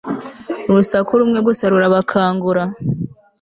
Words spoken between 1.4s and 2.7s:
gusa rurabakangura